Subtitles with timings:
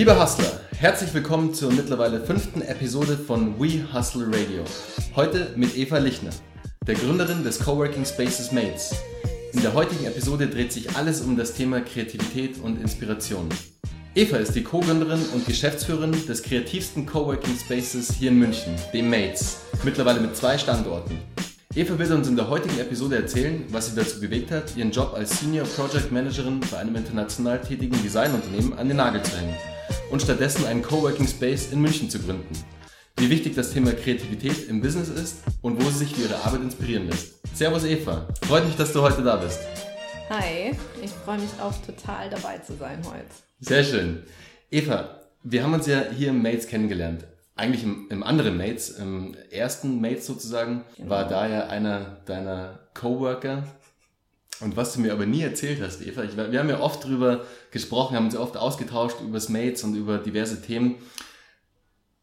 [0.00, 4.64] Liebe Hustler, herzlich willkommen zur mittlerweile fünften Episode von We Hustle Radio.
[5.14, 6.30] Heute mit Eva Lichner,
[6.86, 8.94] der Gründerin des Coworking Spaces Mates.
[9.52, 13.46] In der heutigen Episode dreht sich alles um das Thema Kreativität und Inspiration.
[14.14, 19.58] Eva ist die Co-Gründerin und Geschäftsführerin des kreativsten Coworking Spaces hier in München, dem Mates,
[19.84, 21.18] mittlerweile mit zwei Standorten.
[21.74, 25.12] Eva wird uns in der heutigen Episode erzählen, was sie dazu bewegt hat, ihren Job
[25.14, 29.54] als Senior Project Managerin bei einem international tätigen Designunternehmen an den Nagel zu hängen
[30.10, 32.52] und stattdessen einen Coworking Space in München zu gründen.
[33.16, 36.62] Wie wichtig das Thema Kreativität im Business ist und wo sie sich für ihre Arbeit
[36.62, 37.34] inspirieren lässt.
[37.54, 39.60] Servus Eva, freut mich, dass du heute da bist.
[40.30, 43.26] Hi, ich freue mich auch total dabei zu sein heute.
[43.60, 44.22] Sehr schön.
[44.70, 47.24] Eva, wir haben uns ja hier im Mates kennengelernt.
[47.56, 51.10] Eigentlich im, im anderen Mates, im ersten Mates sozusagen, genau.
[51.10, 53.64] war da ja einer deiner Coworker,
[54.60, 57.44] und was du mir aber nie erzählt hast, Eva, ich, wir haben ja oft drüber
[57.70, 60.96] gesprochen, haben uns oft ausgetauscht über Mates und über diverse Themen.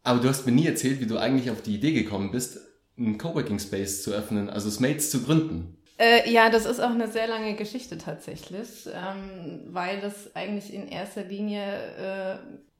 [0.02, 2.60] Aber du hast mir nie erzählt, wie du eigentlich auf die Idee gekommen bist,
[2.96, 5.76] einen Coworking Space zu öffnen, also Mates zu gründen.
[5.98, 10.86] Äh, ja, das ist auch eine sehr lange Geschichte tatsächlich, ähm, weil das eigentlich in
[10.86, 12.38] erster Linie äh,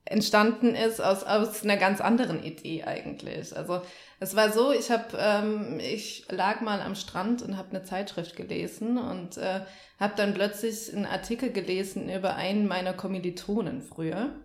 [0.09, 3.55] entstanden ist aus, aus einer ganz anderen Idee eigentlich.
[3.55, 3.81] Also
[4.19, 8.35] es war so, ich habe, ähm, ich lag mal am Strand und habe eine Zeitschrift
[8.35, 9.61] gelesen und äh,
[9.99, 14.35] habe dann plötzlich einen Artikel gelesen über einen meiner Kommilitonen früher.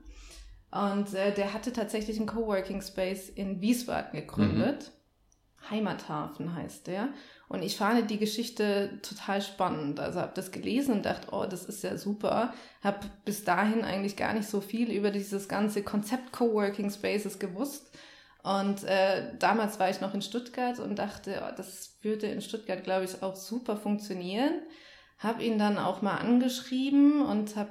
[0.71, 4.91] Und äh, der hatte tatsächlich einen Coworking Space in Wiesbaden gegründet.
[4.91, 5.71] Mhm.
[5.71, 7.09] Heimathafen heißt der.
[7.49, 10.01] Und ich fand die Geschichte total spannend.
[10.01, 12.55] Also habe das gelesen und dachte, oh, das ist ja super.
[12.83, 17.91] Habe bis dahin eigentlich gar nicht so viel über dieses ganze Konzept Coworking Spaces gewusst.
[18.43, 22.85] Und äh, damals war ich noch in Stuttgart und dachte, oh, das würde in Stuttgart,
[22.85, 24.61] glaube ich, auch super funktionieren.
[25.19, 27.71] Habe ihn dann auch mal angeschrieben und habe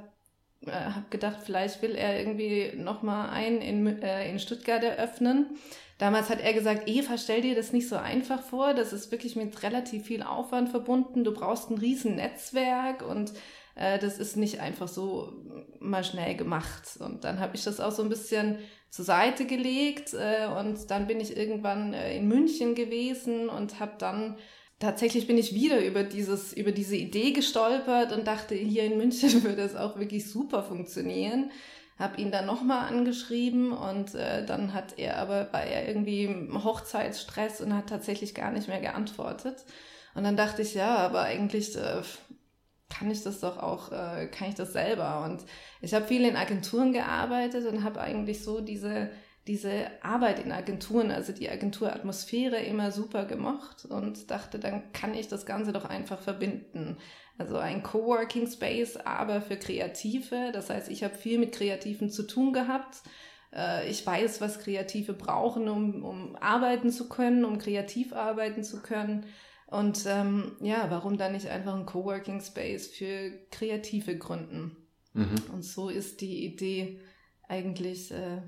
[0.65, 5.57] äh, hab gedacht, vielleicht will er irgendwie noch mal einen in, äh, in Stuttgart eröffnen.
[5.97, 8.73] Damals hat er gesagt, Eva, stell dir das nicht so einfach vor.
[8.73, 11.23] Das ist wirklich mit relativ viel Aufwand verbunden.
[11.23, 13.33] Du brauchst ein riesen Netzwerk und
[13.75, 15.33] äh, das ist nicht einfach so
[15.79, 16.97] mal schnell gemacht.
[16.99, 18.57] Und dann habe ich das auch so ein bisschen
[18.89, 23.93] zur Seite gelegt äh, und dann bin ich irgendwann äh, in München gewesen und habe
[23.97, 24.37] dann
[24.79, 29.43] tatsächlich bin ich wieder über dieses über diese Idee gestolpert und dachte, hier in München
[29.43, 31.51] würde es auch wirklich super funktionieren
[31.97, 37.61] habe ihn dann nochmal angeschrieben und äh, dann hat er aber bei er irgendwie Hochzeitsstress
[37.61, 39.63] und hat tatsächlich gar nicht mehr geantwortet.
[40.15, 42.01] Und dann dachte ich, ja, aber eigentlich äh,
[42.89, 45.23] kann ich das doch auch, äh, kann ich das selber.
[45.23, 45.43] Und
[45.81, 49.09] ich habe viel in Agenturen gearbeitet und habe eigentlich so diese
[49.47, 55.27] diese Arbeit in Agenturen, also die Agenturatmosphäre immer super gemocht und dachte, dann kann ich
[55.27, 56.97] das Ganze doch einfach verbinden.
[57.37, 60.51] Also ein Coworking Space, aber für Kreative.
[60.53, 62.97] Das heißt, ich habe viel mit Kreativen zu tun gehabt.
[63.53, 68.81] Äh, ich weiß, was Kreative brauchen, um, um arbeiten zu können, um kreativ arbeiten zu
[68.81, 69.25] können.
[69.67, 74.77] Und ähm, ja, warum dann nicht einfach ein Coworking Space für Kreative gründen?
[75.13, 75.35] Mhm.
[75.51, 76.99] Und so ist die Idee
[77.47, 78.41] eigentlich äh,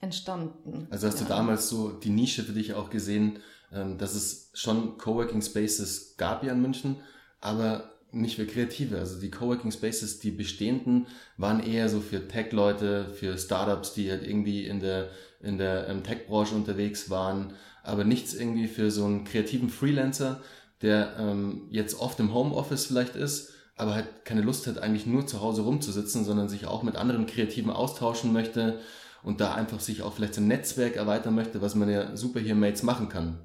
[0.00, 0.86] entstanden.
[0.90, 1.26] Also hast ja.
[1.26, 3.40] du damals so die Nische für dich auch gesehen,
[3.72, 6.96] ähm, dass es schon Coworking Spaces gab hier in München,
[7.40, 8.98] aber nicht für Kreative.
[8.98, 11.06] Also die Coworking Spaces, die bestehenden,
[11.36, 15.10] waren eher so für Tech-Leute, für Startups, die halt irgendwie in der,
[15.40, 20.42] in der ähm, Tech-Branche unterwegs waren, aber nichts irgendwie für so einen kreativen Freelancer,
[20.82, 25.26] der ähm, jetzt oft im Homeoffice vielleicht ist, aber halt keine Lust hat, eigentlich nur
[25.26, 28.80] zu Hause rumzusitzen, sondern sich auch mit anderen Kreativen austauschen möchte
[29.22, 32.54] und da einfach sich auch vielleicht sein Netzwerk erweitern möchte, was man ja super hier
[32.54, 33.38] Mates machen kann.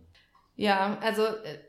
[0.56, 1.60] Ja, also äh,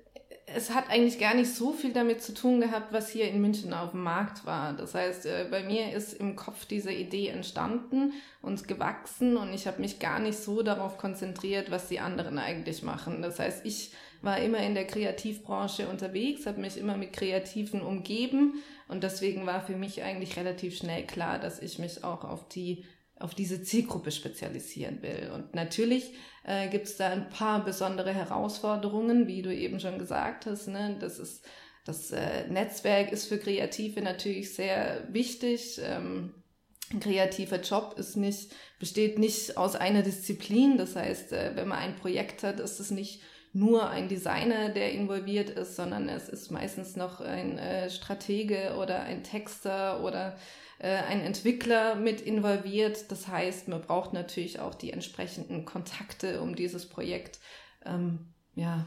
[0.49, 3.75] es hat eigentlich gar nicht so viel damit zu tun gehabt, was hier in München
[3.75, 4.75] auf dem Markt war.
[4.75, 8.13] Das heißt, äh, bei mir ist im Kopf diese Idee entstanden
[8.43, 12.85] und gewachsen und ich habe mich gar nicht so darauf konzentriert, was die anderen eigentlich
[12.85, 13.23] machen.
[13.23, 13.91] Das heißt, ich
[14.23, 19.61] war immer in der Kreativbranche unterwegs, habe mich immer mit Kreativen umgeben und deswegen war
[19.61, 22.85] für mich eigentlich relativ schnell klar, dass ich mich auch auf die
[23.19, 25.31] auf diese Zielgruppe spezialisieren will.
[25.35, 26.13] Und natürlich
[26.45, 30.69] äh, gibt es da ein paar besondere Herausforderungen, wie du eben schon gesagt hast.
[30.69, 30.97] Ne?
[31.01, 31.45] Das ist
[31.87, 35.81] das äh, Netzwerk ist für Kreative natürlich sehr wichtig.
[35.83, 36.35] Ähm,
[36.93, 40.79] ein kreativer Job ist nicht, besteht nicht aus einer Disziplin.
[40.79, 43.23] Das heißt, äh, wenn man ein Projekt hat, ist es nicht
[43.57, 49.01] nur ein Designer, der involviert ist, sondern es ist meistens noch ein äh, Stratege oder
[49.01, 50.37] ein Texter oder
[50.79, 53.11] äh, ein Entwickler mit involviert.
[53.11, 57.41] Das heißt, man braucht natürlich auch die entsprechenden Kontakte, um dieses Projekt
[57.87, 58.87] ähm, ja,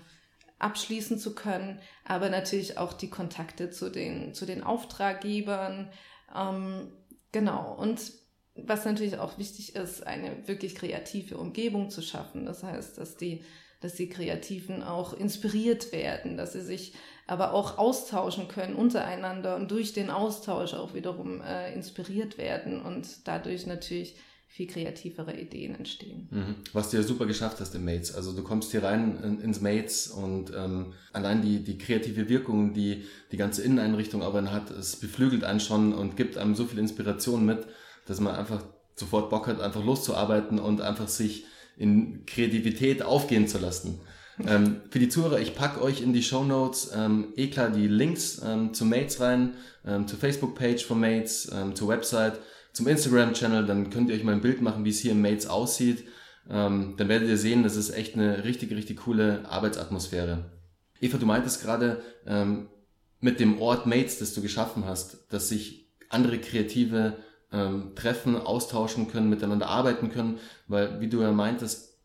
[0.59, 5.89] abschließen zu können, aber natürlich auch die Kontakte zu den, zu den Auftraggebern.
[6.35, 6.91] Ähm,
[7.31, 7.73] genau.
[7.73, 8.11] Und
[8.53, 12.45] was natürlich auch wichtig ist, eine wirklich kreative Umgebung zu schaffen.
[12.45, 13.43] Das heißt, dass die,
[13.81, 16.93] dass die Kreativen auch inspiriert werden, dass sie sich
[17.27, 23.27] aber auch austauschen können untereinander und durch den Austausch auch wiederum äh, inspiriert werden und
[23.27, 24.15] dadurch natürlich
[24.51, 26.27] viel kreativere Ideen entstehen.
[26.31, 26.55] Mhm.
[26.73, 28.15] Was du ja super geschafft hast im Mates.
[28.15, 32.73] Also du kommst hier rein in, ins Mates und ähm, allein die, die kreative Wirkung,
[32.73, 36.79] die die ganze Inneneinrichtung aber hat, es beflügelt einen schon und gibt einem so viel
[36.79, 37.67] Inspiration mit,
[38.07, 38.63] dass man einfach
[38.95, 41.45] sofort Bock hat, einfach loszuarbeiten und einfach sich
[41.79, 43.99] in Kreativität aufgehen zu lassen.
[44.45, 47.87] Ähm, für die Zuhörer, ich packe euch in die Show Notes ähm, eh klar die
[47.87, 49.55] Links ähm, zu Mates rein,
[49.85, 52.39] ähm, zur Facebook-Page von Mates, ähm, zur Website
[52.71, 55.47] zum Instagram-Channel, dann könnt ihr euch mal ein Bild machen, wie es hier im Mates
[55.47, 56.05] aussieht.
[56.49, 60.45] Ähm, dann werdet ihr sehen, das ist echt eine richtig, richtig coole Arbeitsatmosphäre.
[61.01, 62.67] Eva, du meintest gerade ähm,
[63.19, 67.17] mit dem Ort Mates, das du geschaffen hast, dass sich andere Kreative
[67.51, 71.97] ähm, treffen, austauschen können, miteinander arbeiten können, weil, wie du ja meintest,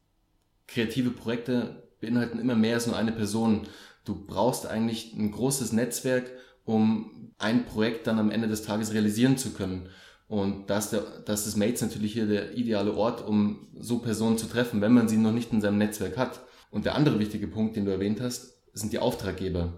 [0.67, 3.67] kreative Projekte beinhalten immer mehr als nur eine Person.
[4.05, 6.31] Du brauchst eigentlich ein großes Netzwerk,
[6.65, 9.89] um ein Projekt dann am Ende des Tages realisieren zu können.
[10.29, 14.39] Und da ist, der, das ist Mates natürlich hier der ideale Ort, um so Personen
[14.39, 16.41] zu treffen, wenn man sie noch nicht in seinem Netzwerk hat.
[16.71, 19.75] Und der andere wichtige Punkt, den du erwähnt hast, sind die Auftraggeber.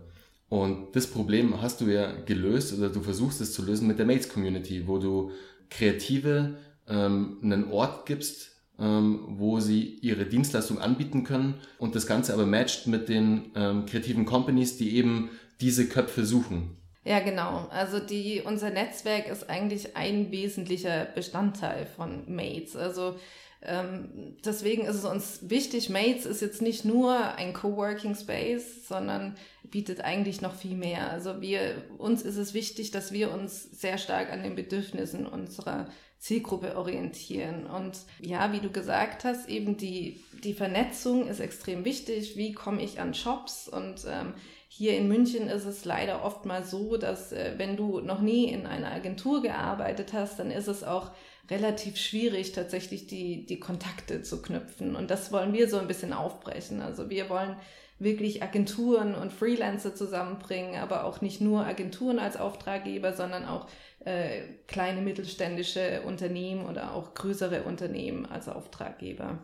[0.49, 4.07] Und das Problem hast du ja gelöst oder du versuchst es zu lösen mit der
[4.07, 5.33] Mates Community, wo du
[5.71, 6.57] Kreative
[6.89, 12.47] ähm, einen Ort gibst, ähm, wo sie ihre Dienstleistung anbieten können und das Ganze aber
[12.47, 15.31] matcht mit den ähm, kreativen Companies, die eben
[15.61, 16.77] diese Köpfe suchen.
[17.05, 17.69] Ja, genau.
[17.71, 22.75] Also die, unser Netzwerk ist eigentlich ein wesentlicher Bestandteil von Mates.
[22.75, 23.15] Also
[23.63, 29.37] ähm, deswegen ist es uns wichtig, Mates ist jetzt nicht nur ein Coworking Space, sondern
[29.65, 31.11] bietet eigentlich noch viel mehr.
[31.11, 35.89] Also wir, uns ist es wichtig, dass wir uns sehr stark an den Bedürfnissen unserer
[36.19, 37.67] Zielgruppe orientieren.
[37.67, 42.37] Und ja, wie du gesagt hast, eben die, die Vernetzung ist extrem wichtig.
[42.37, 44.35] Wie komme ich an Shops und ähm,
[44.69, 48.47] hier in München ist es leider oft mal so, dass äh, wenn du noch nie
[48.51, 51.13] in einer Agentur gearbeitet hast, dann ist es auch
[51.51, 54.97] relativ schwierig, tatsächlich die, die Kontakte zu knüpfen.
[54.97, 56.83] Und das wollen wir so ein bisschen aufbrechen.
[56.83, 57.57] Also wir wollen
[57.99, 63.69] wirklich Agenturen und Freelancer zusammenbringen, aber auch nicht nur Agenturen als Auftraggeber, sondern auch
[64.05, 69.39] äh, kleine mittelständische Unternehmen oder auch größere Unternehmen als Auftraggeber.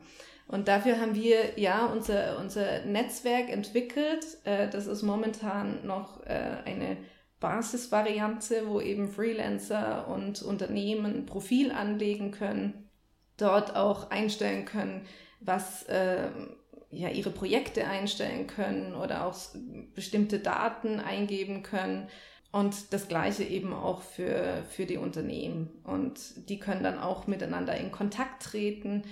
[0.48, 4.24] Und dafür haben wir ja unser, unser Netzwerk entwickelt.
[4.44, 6.98] Äh, das ist momentan noch äh, eine
[7.42, 12.88] Basisvariante, wo eben Freelancer und Unternehmen Profil anlegen können,
[13.36, 15.04] dort auch einstellen können,
[15.40, 16.30] was äh,
[16.90, 19.36] ja ihre Projekte einstellen können oder auch
[19.94, 22.08] bestimmte Daten eingeben können.
[22.52, 25.70] Und das gleiche eben auch für, für die Unternehmen.
[25.84, 29.04] Und die können dann auch miteinander in Kontakt treten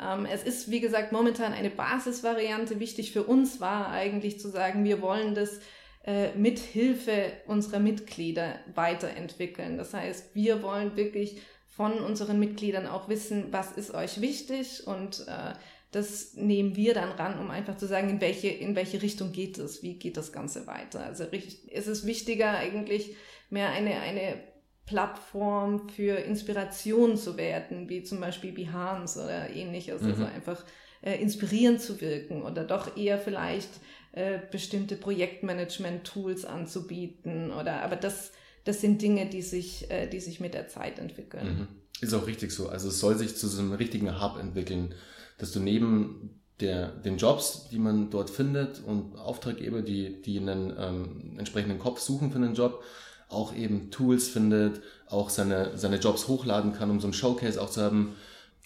[0.00, 2.80] ähm, es ist, wie gesagt, momentan eine Basisvariante.
[2.80, 5.60] Wichtig für uns war eigentlich zu sagen, wir wollen das
[6.08, 9.76] äh, mit Hilfe unserer Mitglieder weiterentwickeln.
[9.76, 15.26] Das heißt, wir wollen wirklich von unseren Mitgliedern auch wissen, was ist euch wichtig und
[15.28, 15.52] äh,
[15.90, 19.58] das nehmen wir dann ran, um einfach zu sagen, in welche, in welche Richtung geht
[19.58, 21.04] es, wie geht das Ganze weiter.
[21.04, 23.14] Also ist es wichtiger eigentlich
[23.50, 24.40] mehr eine, eine
[24.86, 30.02] Plattform für Inspiration zu werden, wie zum Beispiel Behance oder ähnliches.
[30.02, 30.12] Also mhm.
[30.12, 30.64] Also einfach
[31.02, 33.68] äh, inspirierend zu wirken oder doch eher vielleicht
[34.12, 38.32] äh, bestimmte Projektmanagement-Tools anzubieten oder aber das,
[38.64, 41.46] das sind Dinge, die sich, äh, die sich mit der Zeit entwickeln.
[41.46, 41.68] Mhm.
[42.00, 42.68] Ist auch richtig so.
[42.68, 44.94] Also es soll sich zu so einem richtigen Hub entwickeln,
[45.38, 50.74] dass du neben der, den Jobs, die man dort findet und Auftraggeber, die, die einen
[50.78, 52.82] ähm, entsprechenden Kopf suchen für einen Job,
[53.28, 57.70] auch eben Tools findet, auch seine, seine Jobs hochladen kann, um so ein Showcase auch
[57.70, 58.16] zu haben.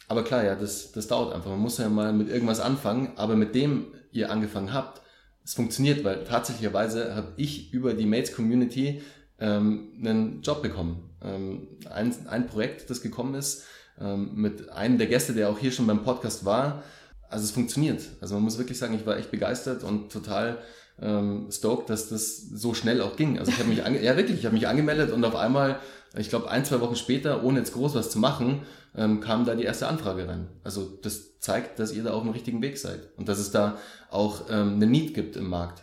[0.09, 1.51] Aber klar, ja, das, das dauert einfach.
[1.51, 5.02] Man muss ja mal mit irgendwas anfangen, aber mit dem ihr angefangen habt,
[5.45, 9.03] es funktioniert, weil tatsächlicherweise habe ich über die Mates Community
[9.39, 11.11] ähm, einen Job bekommen.
[11.23, 13.65] Ähm, ein, ein Projekt, das gekommen ist,
[14.01, 16.83] ähm, mit einem der Gäste, der auch hier schon beim Podcast war.
[17.29, 18.03] Also es funktioniert.
[18.21, 20.59] Also man muss wirklich sagen, ich war echt begeistert und total
[21.03, 23.39] ähm, stoked, dass das so schnell auch ging.
[23.39, 25.81] Also ich habe mich, ja wirklich, ich habe mich angemeldet und auf einmal,
[26.17, 28.63] ich glaube ein, zwei Wochen später, ohne jetzt groß was zu machen,
[28.97, 30.49] ähm, kam da die erste Anfrage rein.
[30.65, 33.79] Also das zeigt, dass ihr da auf dem richtigen Weg seid und dass es da
[34.11, 35.83] auch ähm, eine Need gibt im Markt.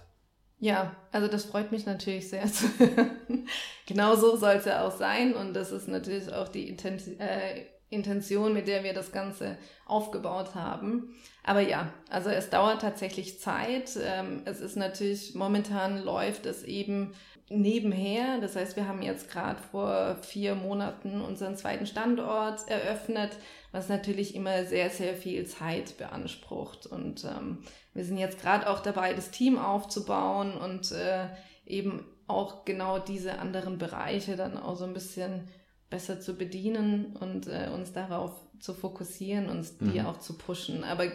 [0.59, 2.43] Ja, also das freut mich natürlich sehr.
[3.87, 7.19] genau so soll es ja auch sein und das ist natürlich auch die Intention.
[7.19, 11.15] Äh, Intention, mit der wir das Ganze aufgebaut haben.
[11.49, 13.97] Aber ja, also es dauert tatsächlich Zeit.
[13.99, 17.15] Ähm, es ist natürlich, momentan läuft es eben
[17.49, 18.37] nebenher.
[18.39, 23.31] Das heißt, wir haben jetzt gerade vor vier Monaten unseren zweiten Standort eröffnet,
[23.71, 26.85] was natürlich immer sehr, sehr viel Zeit beansprucht.
[26.85, 27.63] Und ähm,
[27.95, 31.29] wir sind jetzt gerade auch dabei, das Team aufzubauen und äh,
[31.65, 35.47] eben auch genau diese anderen Bereiche dann auch so ein bisschen
[35.89, 40.05] besser zu bedienen und äh, uns darauf zu fokussieren, uns die mhm.
[40.05, 40.83] auch zu pushen.
[40.83, 41.07] Aber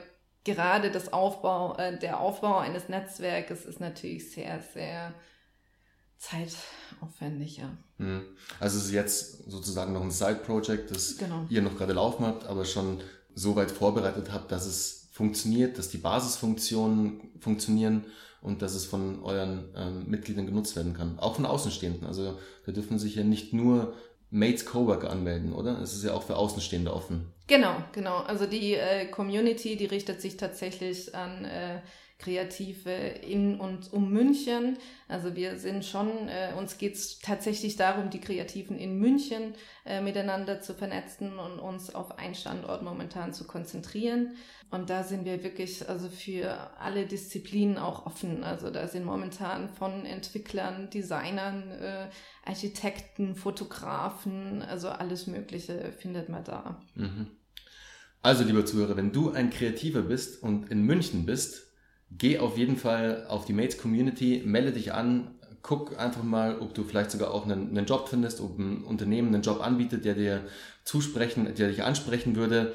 [0.44, 5.14] gerade das Aufbau, äh, der Aufbau eines Netzwerkes ist natürlich sehr, sehr
[6.18, 7.76] zeitaufwendig, ja.
[7.98, 8.22] Mhm.
[8.60, 11.46] Also es ist jetzt sozusagen noch ein Side-Project, das genau.
[11.48, 13.00] ihr noch gerade laufen habt, aber schon
[13.34, 18.04] so weit vorbereitet habt, dass es funktioniert, dass die Basisfunktionen funktionieren
[18.40, 21.18] und dass es von euren ähm, Mitgliedern genutzt werden kann.
[21.18, 22.06] Auch von Außenstehenden.
[22.06, 23.94] Also da dürfen sich ja nicht nur
[24.34, 25.80] Mates Coworker anmelden, oder?
[25.80, 27.32] Es ist ja auch für Außenstehende offen.
[27.46, 28.16] Genau, genau.
[28.18, 31.80] Also die äh, Community, die richtet sich tatsächlich an äh,
[32.18, 34.78] Kreative in und um München.
[35.08, 39.54] Also wir sind schon, äh, uns geht es tatsächlich darum, die Kreativen in München
[39.84, 44.36] äh, miteinander zu vernetzen und uns auf einen Standort momentan zu konzentrieren.
[44.70, 48.44] Und da sind wir wirklich also für alle Disziplinen auch offen.
[48.44, 52.08] Also da sind momentan von Entwicklern, Designern, äh,
[52.44, 56.80] Architekten, Fotografen, also alles Mögliche findet man da.
[56.94, 57.26] Mhm.
[58.24, 61.63] Also, lieber Zuhörer, wenn du ein Kreativer bist und in München bist,
[62.18, 66.74] geh auf jeden Fall auf die Mates Community, melde dich an, guck einfach mal, ob
[66.74, 70.14] du vielleicht sogar auch einen, einen Job findest, ob ein Unternehmen einen Job anbietet, der
[70.14, 70.42] dir
[70.84, 72.74] zusprechen, der dich ansprechen würde.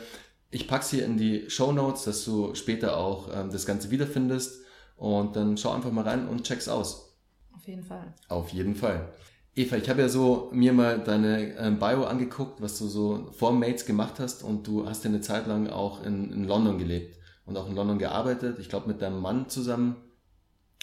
[0.50, 4.63] Ich pack's hier in die Show Notes, dass du später auch ähm, das Ganze wiederfindest
[4.98, 7.15] und dann schau einfach mal rein und check's aus.
[7.55, 8.13] Auf jeden Fall.
[8.27, 9.13] Auf jeden Fall.
[9.55, 13.51] Eva, ich habe ja so mir mal deine ähm, Bio angeguckt, was du so vor
[13.51, 17.18] Mates gemacht hast und du hast ja eine Zeit lang auch in, in London gelebt
[17.49, 19.97] und auch in London gearbeitet, ich glaube mit deinem Mann zusammen.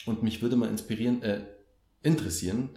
[0.04, 1.42] Und mich würde mal inspirieren, äh,
[2.02, 2.70] interessieren,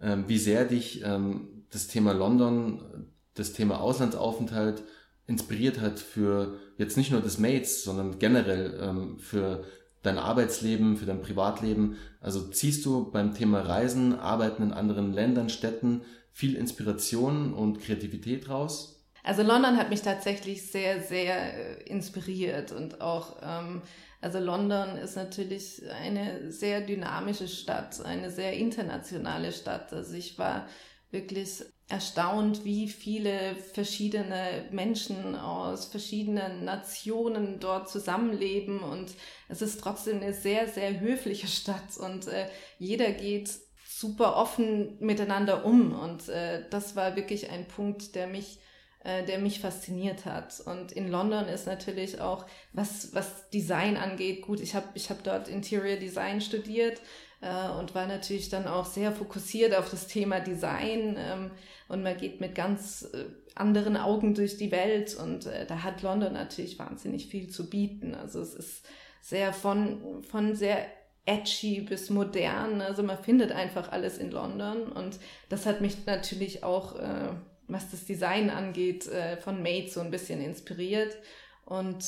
[0.00, 4.82] äh, wie sehr dich ähm, das Thema London, das Thema Auslandsaufenthalt
[5.26, 9.64] inspiriert hat für jetzt nicht nur das Mates, sondern generell ähm, für
[10.02, 11.96] dein Arbeitsleben, für dein Privatleben.
[12.20, 16.00] Also ziehst du beim Thema Reisen, Arbeiten in anderen Ländern, Städten
[16.32, 18.97] viel Inspiration und Kreativität raus?
[19.24, 23.82] Also London hat mich tatsächlich sehr, sehr äh, inspiriert und auch, ähm,
[24.20, 29.92] also London ist natürlich eine sehr dynamische Stadt, eine sehr internationale Stadt.
[29.92, 30.66] Also ich war
[31.10, 38.80] wirklich erstaunt, wie viele verschiedene Menschen aus verschiedenen Nationen dort zusammenleben.
[38.80, 39.14] Und
[39.48, 41.96] es ist trotzdem eine sehr, sehr höfliche Stadt.
[41.98, 42.46] Und äh,
[42.78, 43.50] jeder geht
[43.86, 45.98] super offen miteinander um.
[45.98, 48.58] Und äh, das war wirklich ein Punkt, der mich
[49.04, 50.60] äh, der mich fasziniert hat.
[50.60, 55.22] Und in London ist natürlich auch, was, was Design angeht, gut, ich habe ich hab
[55.22, 57.00] dort Interior Design studiert
[57.40, 61.16] äh, und war natürlich dann auch sehr fokussiert auf das Thema Design.
[61.18, 61.50] Ähm,
[61.88, 63.24] und man geht mit ganz äh,
[63.54, 68.14] anderen Augen durch die Welt und äh, da hat London natürlich wahnsinnig viel zu bieten.
[68.14, 68.86] Also es ist
[69.20, 70.86] sehr von, von sehr
[71.24, 72.80] edgy bis modern.
[72.80, 77.34] Also man findet einfach alles in London und das hat mich natürlich auch äh,
[77.68, 81.16] was das Design angeht, äh, von Made so ein bisschen inspiriert.
[81.64, 82.04] Und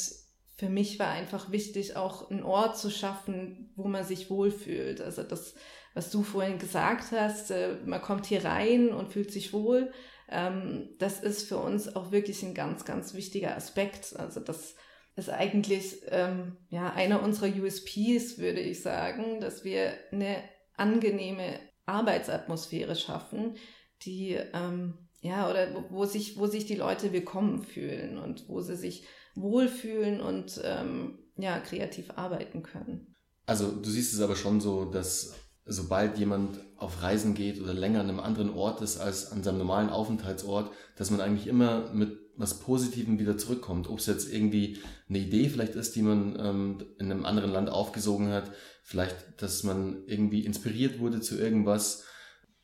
[0.56, 5.00] für mich war einfach wichtig, auch einen Ort zu schaffen, wo man sich wohlfühlt.
[5.00, 5.54] Also das,
[5.94, 9.92] was du vorhin gesagt hast, äh, man kommt hier rein und fühlt sich wohl.
[10.30, 14.14] Ähm, das ist für uns auch wirklich ein ganz, ganz wichtiger Aspekt.
[14.16, 14.74] Also das
[15.16, 20.42] ist eigentlich ähm, ja einer unserer USPs, würde ich sagen, dass wir eine
[20.76, 23.56] angenehme Arbeitsatmosphäre schaffen,
[24.02, 28.76] die ähm, ja, oder wo sich, wo sich die Leute willkommen fühlen und wo sie
[28.76, 33.14] sich wohlfühlen und ähm, ja, kreativ arbeiten können.
[33.46, 35.34] Also du siehst es aber schon so, dass
[35.66, 39.58] sobald jemand auf Reisen geht oder länger an einem anderen Ort ist als an seinem
[39.58, 43.88] normalen Aufenthaltsort, dass man eigentlich immer mit was Positivem wieder zurückkommt.
[43.88, 47.68] Ob es jetzt irgendwie eine Idee vielleicht ist, die man ähm, in einem anderen Land
[47.68, 48.50] aufgesogen hat,
[48.82, 52.04] vielleicht, dass man irgendwie inspiriert wurde zu irgendwas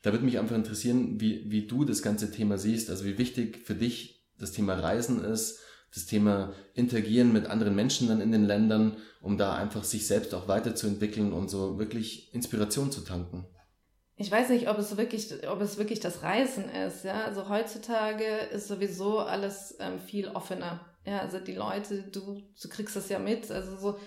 [0.07, 3.59] da würde mich einfach interessieren, wie, wie du das ganze Thema siehst, also wie wichtig
[3.65, 5.59] für dich das Thema Reisen ist,
[5.93, 10.33] das Thema Interagieren mit anderen Menschen dann in den Ländern, um da einfach sich selbst
[10.33, 13.47] auch weiterzuentwickeln und so wirklich Inspiration zu tanken.
[14.15, 17.05] Ich weiß nicht, ob es wirklich, ob es wirklich das Reisen ist.
[17.05, 20.87] Ja, also heutzutage ist sowieso alles ähm, viel offener.
[21.05, 23.51] Ja, also die Leute, du, du kriegst das ja mit.
[23.51, 23.99] Also so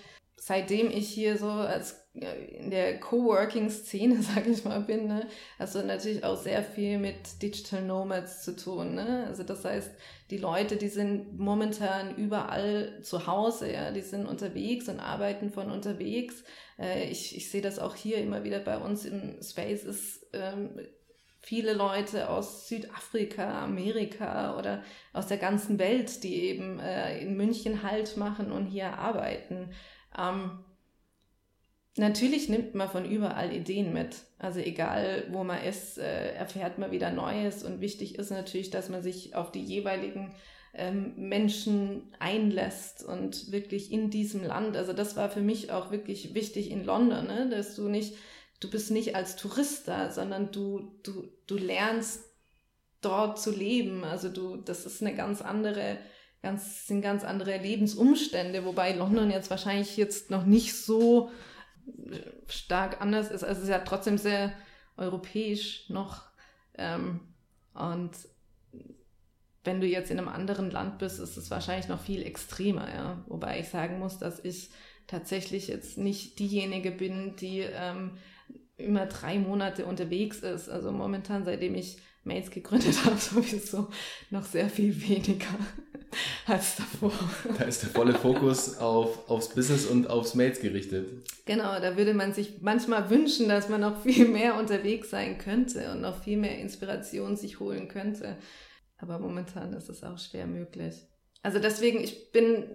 [0.42, 5.28] seitdem ich hier so als in der Coworking-Szene, sag ich mal, bin, ne,
[5.58, 8.96] hast du natürlich auch sehr viel mit Digital Nomads zu tun.
[8.96, 9.26] Ne?
[9.28, 9.92] Also das heißt,
[10.30, 15.72] die Leute, die sind momentan überall zu Hause, ja, die sind unterwegs und arbeiten von
[15.72, 16.44] unterwegs.
[16.78, 20.80] Äh, ich, ich sehe das auch hier immer wieder bei uns im Space, ist ähm,
[21.42, 27.84] viele Leute aus Südafrika, Amerika oder aus der ganzen Welt, die eben äh, in München
[27.84, 29.70] Halt machen und hier arbeiten.
[30.18, 30.60] Ähm,
[31.98, 34.18] natürlich nimmt man von überall Ideen mit.
[34.38, 37.64] Also egal, wo man ist, äh, erfährt man wieder Neues.
[37.64, 40.34] Und wichtig ist natürlich, dass man sich auf die jeweiligen
[40.74, 44.78] ähm, Menschen einlässt und wirklich in diesem Land.
[44.78, 47.50] Also das war für mich auch wirklich wichtig in London, ne?
[47.50, 48.16] dass du nicht,
[48.60, 52.24] du bist nicht als Tourist da, sondern du, du, du lernst
[53.02, 54.04] dort zu leben.
[54.04, 55.98] Also du, das ist eine ganz andere
[56.42, 61.32] ganz, sind ganz andere Lebensumstände, wobei London jetzt wahrscheinlich jetzt noch nicht so
[62.48, 63.44] stark anders ist.
[63.44, 64.54] Also es ist ja trotzdem sehr
[64.98, 66.30] europäisch noch.
[66.78, 67.22] Ähm,
[67.74, 68.12] und
[69.64, 73.24] wenn du jetzt in einem anderen Land bist, ist es wahrscheinlich noch viel extremer, ja.
[73.28, 74.70] Wobei ich sagen muss, dass ich
[75.08, 78.18] tatsächlich jetzt nicht diejenige bin, die ähm,
[78.78, 80.70] immer drei Monate unterwegs ist.
[80.70, 83.90] Also momentan, seitdem ich Mails gegründet habe, sowieso
[84.30, 85.48] noch sehr viel weniger
[86.46, 87.12] als davor.
[87.58, 91.10] Da ist der volle Fokus auf, aufs Business und aufs Mails gerichtet.
[91.46, 95.92] Genau, da würde man sich manchmal wünschen, dass man noch viel mehr unterwegs sein könnte
[95.92, 98.38] und noch viel mehr Inspiration sich holen könnte.
[98.98, 101.08] Aber momentan ist es auch schwer möglich.
[101.42, 102.66] Also deswegen, ich bin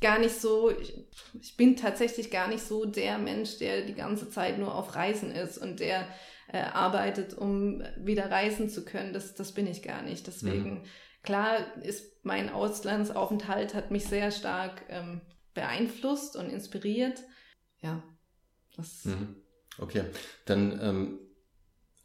[0.00, 0.94] gar nicht so, ich,
[1.40, 5.30] ich bin tatsächlich gar nicht so der Mensch, der die ganze Zeit nur auf Reisen
[5.32, 6.06] ist und der
[6.52, 9.12] äh, arbeitet, um wieder reisen zu können.
[9.12, 10.26] Das, das bin ich gar nicht.
[10.26, 10.84] Deswegen, mhm.
[11.22, 15.20] Klar ist mein Auslandsaufenthalt hat mich sehr stark ähm,
[15.54, 17.22] beeinflusst und inspiriert.
[17.82, 18.02] Ja,
[18.76, 19.04] das.
[19.04, 19.36] Mhm.
[19.78, 20.04] Okay,
[20.44, 21.18] dann ähm,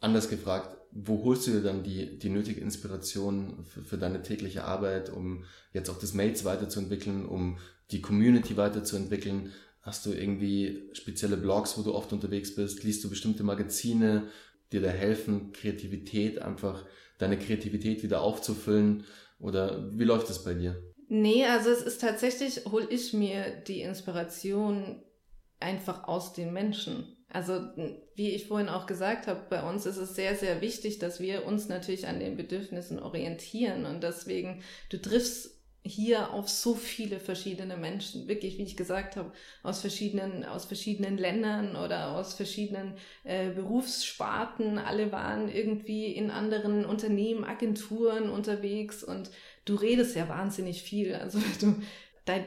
[0.00, 4.64] anders gefragt, wo holst du dir dann die, die nötige Inspiration für, für deine tägliche
[4.64, 7.58] Arbeit, um jetzt auch das Mails weiterzuentwickeln, um
[7.90, 9.52] die Community weiterzuentwickeln?
[9.82, 12.82] Hast du irgendwie spezielle Blogs, wo du oft unterwegs bist?
[12.82, 14.28] Liest du bestimmte Magazine,
[14.72, 16.84] die dir helfen, Kreativität einfach,
[17.18, 19.04] deine Kreativität wieder aufzufüllen?
[19.38, 20.82] Oder wie läuft das bei dir?
[21.08, 25.02] Nee, also es ist tatsächlich, hole ich mir die Inspiration
[25.60, 27.16] einfach aus den Menschen.
[27.28, 27.60] Also
[28.14, 31.44] wie ich vorhin auch gesagt habe, bei uns ist es sehr, sehr wichtig, dass wir
[31.44, 35.55] uns natürlich an den Bedürfnissen orientieren und deswegen, du triffst
[35.86, 41.18] hier auf so viele verschiedene Menschen, wirklich, wie ich gesagt habe, aus verschiedenen, aus verschiedenen
[41.18, 42.94] Ländern oder aus verschiedenen
[43.24, 44.78] äh, Berufssparten.
[44.78, 49.30] Alle waren irgendwie in anderen Unternehmen, Agenturen unterwegs und
[49.64, 51.14] du redest ja wahnsinnig viel.
[51.14, 51.76] Also du,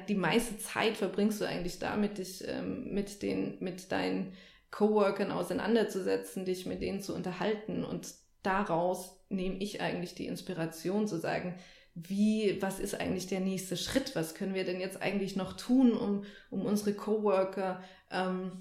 [0.07, 4.33] die meiste Zeit verbringst du eigentlich damit, dich ähm, mit den, mit deinen
[4.71, 11.17] Coworkern auseinanderzusetzen, dich mit denen zu unterhalten und daraus nehme ich eigentlich die Inspiration zu
[11.17, 11.55] sagen,
[11.95, 14.15] wie, was ist eigentlich der nächste Schritt?
[14.15, 18.51] Was können wir denn jetzt eigentlich noch tun, um, um unsere Coworker ähm,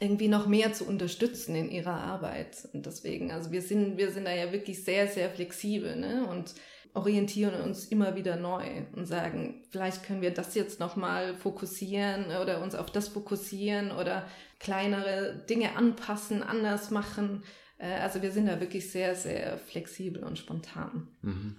[0.00, 2.68] irgendwie noch mehr zu unterstützen in ihrer Arbeit?
[2.72, 6.26] Und deswegen, also wir sind, wir sind da ja wirklich sehr, sehr flexibel, ne?
[6.26, 6.54] Und
[6.94, 12.62] orientieren uns immer wieder neu und sagen, vielleicht können wir das jetzt nochmal fokussieren oder
[12.62, 14.26] uns auf das fokussieren oder
[14.60, 17.42] kleinere Dinge anpassen, anders machen.
[17.78, 21.08] Äh, also wir sind da wirklich sehr, sehr flexibel und spontan.
[21.22, 21.56] Mhm.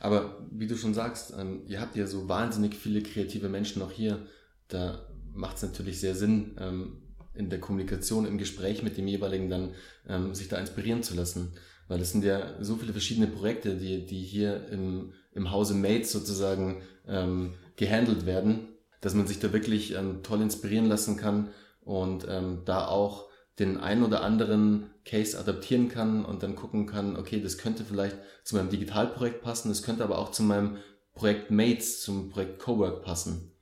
[0.00, 3.92] Aber wie du schon sagst, ähm, ihr habt ja so wahnsinnig viele kreative Menschen noch
[3.92, 4.26] hier.
[4.68, 7.02] Da macht es natürlich sehr Sinn, ähm,
[7.34, 9.74] in der Kommunikation, im Gespräch mit dem jeweiligen dann
[10.08, 11.52] ähm, sich da inspirieren zu lassen.
[11.86, 16.12] Weil es sind ja so viele verschiedene Projekte, die, die hier im, im Hause Mates
[16.12, 18.68] sozusagen ähm, gehandelt werden,
[19.00, 23.27] dass man sich da wirklich ähm, toll inspirieren lassen kann und ähm, da auch
[23.58, 28.16] den einen oder anderen Case adaptieren kann und dann gucken kann, okay, das könnte vielleicht
[28.44, 30.76] zu meinem Digitalprojekt passen, das könnte aber auch zu meinem
[31.14, 33.52] Projekt Mates, zum Projekt Cowork passen.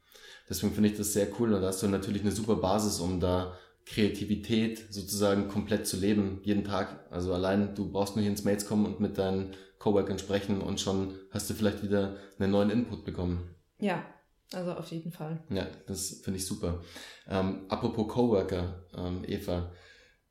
[0.48, 3.20] Deswegen finde ich das sehr cool und da hast du natürlich eine super Basis, um
[3.20, 3.56] da
[3.86, 7.06] Kreativität sozusagen komplett zu leben, jeden Tag.
[7.10, 10.80] Also allein, du brauchst nur hier ins Mates kommen und mit deinen Coworkern sprechen und
[10.80, 13.54] schon hast du vielleicht wieder einen neuen Input bekommen.
[13.78, 14.04] Ja,
[14.52, 15.42] also auf jeden Fall.
[15.50, 16.82] Ja, das finde ich super.
[17.28, 19.70] Ähm, apropos Coworker, ähm, Eva,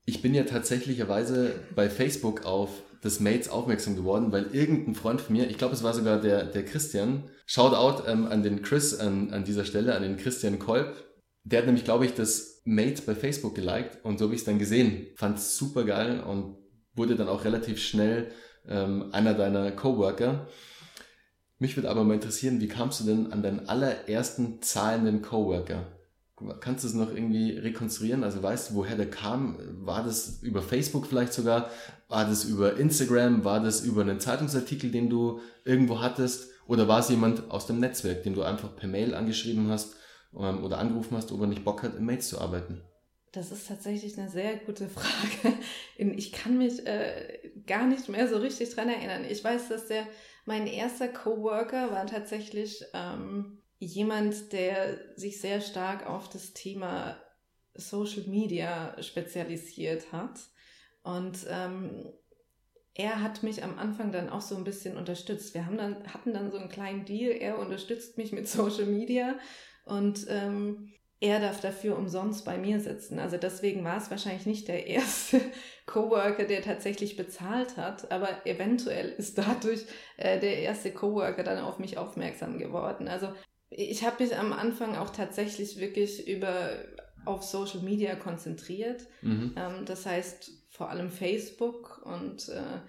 [0.05, 2.69] ich bin ja tatsächlicherweise bei Facebook auf
[3.01, 6.45] das Mates aufmerksam geworden, weil irgendein Freund von mir, ich glaube, es war sogar der,
[6.45, 10.95] der Christian, Shoutout ähm, an den Chris an, an dieser Stelle, an den Christian Kolb.
[11.43, 14.45] Der hat nämlich, glaube ich, das Mates bei Facebook geliked und so habe ich es
[14.45, 15.07] dann gesehen.
[15.15, 16.57] Fand es super geil und
[16.95, 18.31] wurde dann auch relativ schnell
[18.67, 20.47] ähm, einer deiner Coworker.
[21.59, 25.94] Mich würde aber mal interessieren, wie kamst du denn an deinen allerersten zahlenden Coworker?
[26.59, 28.25] Kannst du es noch irgendwie rekonstruieren?
[28.25, 29.57] Also weißt du, woher der kam?
[29.85, 31.69] War das über Facebook vielleicht sogar?
[32.09, 33.45] War das über Instagram?
[33.45, 36.51] War das über einen Zeitungsartikel, den du irgendwo hattest?
[36.67, 39.95] Oder war es jemand aus dem Netzwerk, den du einfach per Mail angeschrieben hast
[40.37, 42.81] ähm, oder angerufen hast, ob er nicht Bock hat, im Mails zu arbeiten?
[43.31, 45.53] Das ist tatsächlich eine sehr gute Frage.
[45.97, 49.25] Ich kann mich äh, gar nicht mehr so richtig dran erinnern.
[49.29, 50.05] Ich weiß, dass der
[50.45, 57.17] mein erster Coworker war tatsächlich ähm, jemand, der sich sehr stark auf das Thema
[57.73, 60.39] Social Media spezialisiert hat.
[61.03, 62.13] Und ähm,
[62.93, 65.53] er hat mich am Anfang dann auch so ein bisschen unterstützt.
[65.53, 67.31] Wir haben dann, hatten dann so einen kleinen Deal.
[67.31, 69.35] Er unterstützt mich mit Social Media
[69.83, 73.19] und ähm, er darf dafür umsonst bei mir sitzen.
[73.19, 75.41] Also deswegen war es wahrscheinlich nicht der erste
[75.85, 79.85] Coworker, der tatsächlich bezahlt hat, aber eventuell ist dadurch
[80.17, 83.07] äh, der erste Coworker dann auf mich aufmerksam geworden.
[83.07, 83.29] Also
[83.77, 86.71] ich habe mich am Anfang auch tatsächlich wirklich über
[87.25, 89.07] auf Social Media konzentriert.
[89.21, 89.53] Mhm.
[89.57, 92.81] Ähm, das heißt vor allem Facebook und äh,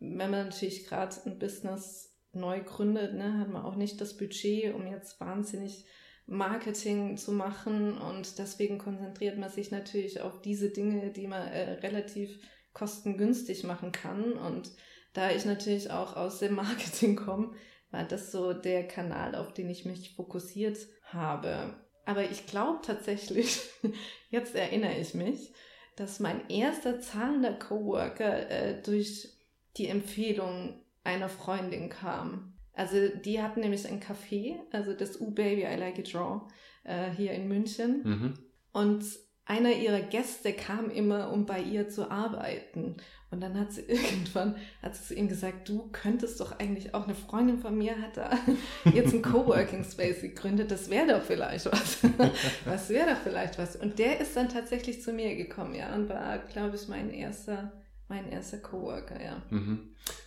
[0.00, 4.74] wenn man natürlich gerade ein Business neu gründet, ne, hat man auch nicht das Budget,
[4.74, 5.84] um jetzt wahnsinnig
[6.26, 11.72] Marketing zu machen und deswegen konzentriert man sich natürlich auf diese Dinge, die man äh,
[11.74, 12.38] relativ
[12.72, 14.72] kostengünstig machen kann und
[15.12, 17.52] da ich natürlich auch aus dem Marketing komme,
[17.94, 21.74] war das so der Kanal, auf den ich mich fokussiert habe.
[22.04, 23.60] Aber ich glaube tatsächlich,
[24.30, 25.52] jetzt erinnere ich mich,
[25.96, 29.28] dass mein erster zahlender Coworker äh, durch
[29.76, 32.54] die Empfehlung einer Freundin kam.
[32.72, 36.48] Also die hatten nämlich ein Café, also das U-Baby I Like It Raw,
[36.82, 38.02] äh, hier in München.
[38.02, 38.34] Mhm.
[38.72, 39.04] Und
[39.44, 42.96] einer ihrer Gäste kam immer, um bei ihr zu arbeiten.
[43.34, 47.04] Und dann hat sie irgendwann, hat sie zu ihm gesagt, du könntest doch eigentlich auch,
[47.04, 48.30] eine Freundin von mir hat da
[48.94, 51.98] jetzt ein Coworking Space gegründet, das wäre doch vielleicht was.
[52.64, 53.74] was wäre doch vielleicht was.
[53.74, 57.72] Und der ist dann tatsächlich zu mir gekommen, ja, und war, glaube ich, mein erster
[58.06, 59.42] mein erster Coworker, ja.
[59.50, 59.78] Mhm.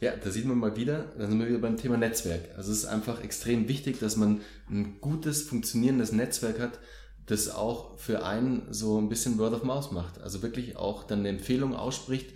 [0.02, 2.50] Ja, da sieht man mal wieder, da sind wir wieder beim Thema Netzwerk.
[2.58, 6.80] Also es ist einfach extrem wichtig, dass man ein gutes, funktionierendes Netzwerk hat,
[7.28, 10.20] das auch für einen so ein bisschen Word of Mouth macht.
[10.20, 12.34] Also wirklich auch dann eine Empfehlung ausspricht,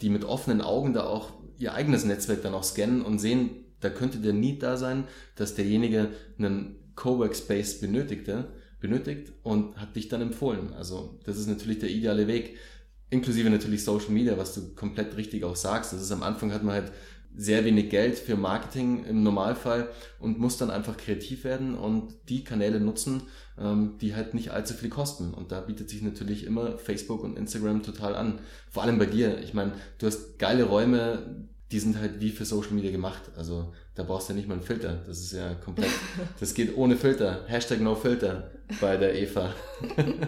[0.00, 3.90] die mit offenen Augen da auch ihr eigenes Netzwerk dann auch scannen und sehen, da
[3.90, 5.04] könnte der Need da sein,
[5.36, 10.72] dass derjenige einen Cowork Space benötigte, benötigt und hat dich dann empfohlen.
[10.74, 12.56] Also das ist natürlich der ideale Weg
[13.10, 15.92] inklusive natürlich Social Media, was du komplett richtig auch sagst.
[15.92, 16.92] Das ist am Anfang hat man halt
[17.36, 19.88] sehr wenig Geld für Marketing im Normalfall
[20.20, 23.22] und muss dann einfach kreativ werden und die Kanäle nutzen,
[23.58, 25.34] ähm, die halt nicht allzu viel kosten.
[25.34, 28.38] Und da bietet sich natürlich immer Facebook und Instagram total an.
[28.70, 29.40] Vor allem bei dir.
[29.40, 33.22] Ich meine, du hast geile Räume, die sind halt wie für Social Media gemacht.
[33.36, 35.02] Also da brauchst du ja nicht mal einen Filter.
[35.06, 35.90] Das ist ja komplett,
[36.40, 37.44] das geht ohne Filter.
[37.46, 39.52] Hashtag no filter bei der Eva.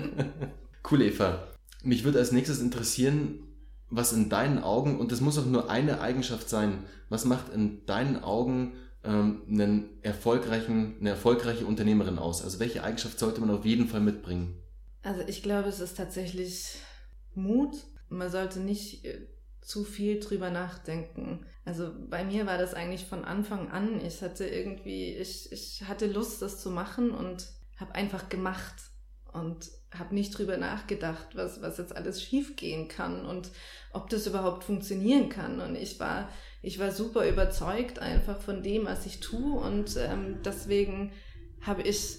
[0.90, 1.48] cool, Eva.
[1.84, 3.45] Mich würde als nächstes interessieren,
[3.90, 7.86] was in deinen Augen, und das muss auch nur eine Eigenschaft sein, was macht in
[7.86, 8.72] deinen Augen
[9.04, 12.42] ähm, einen erfolgreichen, eine erfolgreiche Unternehmerin aus?
[12.42, 14.60] Also welche Eigenschaft sollte man auf jeden Fall mitbringen?
[15.02, 16.78] Also ich glaube, es ist tatsächlich
[17.34, 17.76] Mut.
[18.08, 19.28] Man sollte nicht äh,
[19.60, 21.46] zu viel drüber nachdenken.
[21.64, 24.00] Also bei mir war das eigentlich von Anfang an.
[24.04, 28.74] Ich hatte irgendwie, ich, ich hatte Lust, das zu machen und habe einfach gemacht.
[29.32, 33.50] Und habe nicht drüber nachgedacht, was, was jetzt alles schiefgehen kann und
[33.92, 35.60] ob das überhaupt funktionieren kann.
[35.60, 36.28] Und ich war,
[36.62, 39.58] ich war super überzeugt einfach von dem, was ich tue.
[39.58, 41.12] Und ähm, deswegen
[41.60, 42.18] habe ich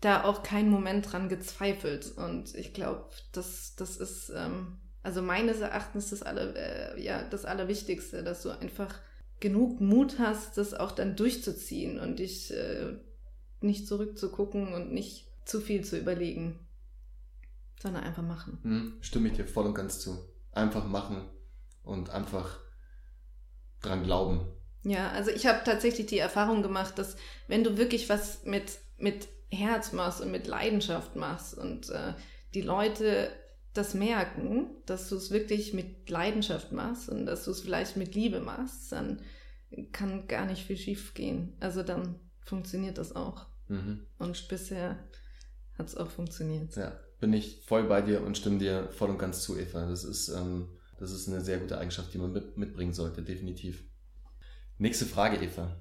[0.00, 2.12] da auch keinen Moment dran gezweifelt.
[2.16, 7.44] Und ich glaube, das, das ist, ähm, also meines Erachtens das, aller, äh, ja, das
[7.44, 8.98] Allerwichtigste, dass du einfach
[9.38, 12.96] genug Mut hast, das auch dann durchzuziehen und dich äh,
[13.62, 16.58] nicht zurückzugucken und nicht zu viel zu überlegen
[17.80, 18.58] sondern einfach machen.
[18.62, 20.18] Hm, stimme ich dir voll und ganz zu.
[20.52, 21.28] Einfach machen
[21.82, 22.60] und einfach
[23.80, 24.46] dran glauben.
[24.82, 27.16] Ja, also ich habe tatsächlich die Erfahrung gemacht, dass
[27.48, 32.14] wenn du wirklich was mit, mit Herz machst und mit Leidenschaft machst und äh,
[32.54, 33.30] die Leute
[33.72, 38.14] das merken, dass du es wirklich mit Leidenschaft machst und dass du es vielleicht mit
[38.14, 39.22] Liebe machst, dann
[39.92, 41.56] kann gar nicht viel schief gehen.
[41.60, 43.46] Also dann funktioniert das auch.
[43.68, 44.06] Mhm.
[44.18, 44.98] Und bisher
[45.78, 46.74] hat es auch funktioniert.
[46.74, 49.86] Ja bin ich voll bei dir und stimme dir voll und ganz zu, Eva.
[49.86, 53.84] Das ist, ähm, das ist eine sehr gute Eigenschaft, die man mit, mitbringen sollte, definitiv.
[54.78, 55.76] Nächste Frage, Eva.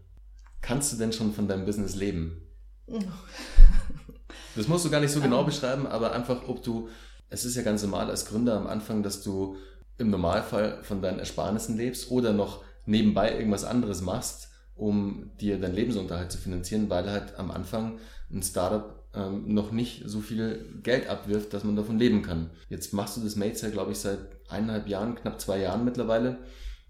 [0.62, 2.42] Kannst du denn schon von deinem Business leben?
[4.56, 6.90] das musst du gar nicht so genau beschreiben, aber einfach, ob du,
[7.30, 9.56] es ist ja ganz normal als Gründer am Anfang, dass du
[9.98, 15.76] im Normalfall von deinen Ersparnissen lebst oder noch nebenbei irgendwas anderes machst, um dir deinen
[15.76, 18.00] Lebensunterhalt zu finanzieren, weil halt am Anfang
[18.32, 22.52] ein Startup ähm, noch nicht so viel Geld abwirft, dass man davon leben kann.
[22.70, 24.20] Jetzt machst du das Mates ja, glaube ich, seit
[24.50, 26.40] eineinhalb Jahren, knapp zwei Jahren mittlerweile.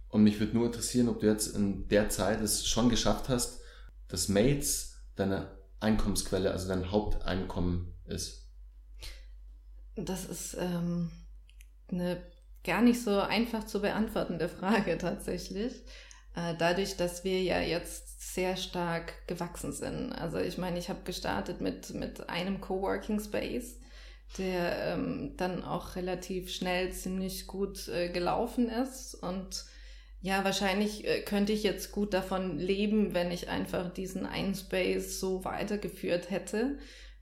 [0.09, 3.61] Und mich würde nur interessieren, ob du jetzt in der Zeit es schon geschafft hast,
[4.07, 8.49] dass Mates deine Einkommensquelle, also dein Haupteinkommen ist.
[9.95, 11.11] Das ist ähm,
[11.89, 12.21] eine
[12.63, 15.73] gar nicht so einfach zu beantwortende Frage tatsächlich.
[16.35, 20.11] Äh, dadurch, dass wir ja jetzt sehr stark gewachsen sind.
[20.11, 23.79] Also ich meine, ich habe gestartet mit, mit einem Coworking Space,
[24.37, 29.15] der ähm, dann auch relativ schnell ziemlich gut äh, gelaufen ist.
[29.15, 29.65] Und
[30.21, 35.19] ja, wahrscheinlich äh, könnte ich jetzt gut davon leben, wenn ich einfach diesen einen Space
[35.19, 36.77] so weitergeführt hätte.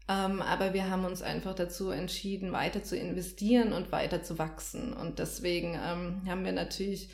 [0.09, 4.91] Ähm, aber wir haben uns einfach dazu entschieden, weiter zu investieren und weiter zu wachsen.
[4.93, 7.09] Und deswegen ähm, haben wir natürlich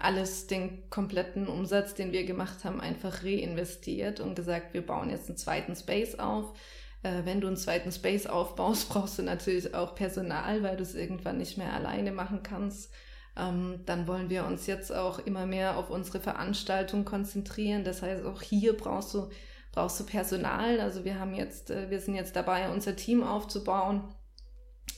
[0.00, 5.28] alles, den kompletten Umsatz, den wir gemacht haben, einfach reinvestiert und gesagt, wir bauen jetzt
[5.28, 6.54] einen zweiten Space auf.
[7.02, 10.94] Äh, wenn du einen zweiten Space aufbaust, brauchst du natürlich auch Personal, weil du es
[10.94, 12.92] irgendwann nicht mehr alleine machen kannst.
[13.36, 17.84] Ähm, dann wollen wir uns jetzt auch immer mehr auf unsere Veranstaltung konzentrieren.
[17.84, 19.30] Das heißt, auch hier brauchst du,
[19.72, 20.80] brauchst du Personal.
[20.80, 24.14] Also wir haben jetzt, äh, wir sind jetzt dabei, unser Team aufzubauen.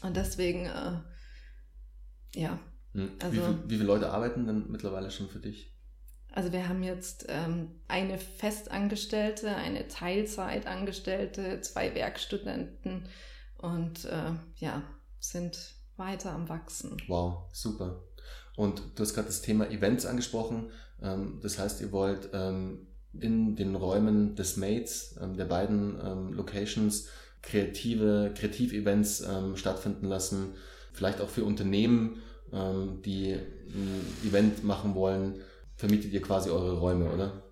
[0.03, 0.99] Und deswegen, äh,
[2.35, 2.59] ja,
[2.95, 3.11] hm.
[3.21, 5.73] Also, wie, viel, wie, viele Leute arbeiten denn mittlerweile schon für dich?
[6.33, 13.07] Also wir haben jetzt ähm, eine Festangestellte, eine Teilzeitangestellte, zwei Werkstudenten
[13.59, 14.83] und äh, ja,
[15.21, 16.97] sind weiter am Wachsen.
[17.07, 18.03] Wow, super.
[18.57, 20.71] Und du hast gerade das Thema Events angesprochen.
[21.01, 26.33] Ähm, das heißt, ihr wollt ähm, in den Räumen des Mates, ähm, der beiden ähm,
[26.33, 27.09] Locations,
[27.43, 30.55] kreative, Kreativ-Events ähm, stattfinden lassen.
[30.93, 32.23] Vielleicht auch für Unternehmen,
[32.55, 35.41] ähm, die ein Event machen wollen,
[35.77, 37.43] vermietet ihr quasi eure Räume, oder?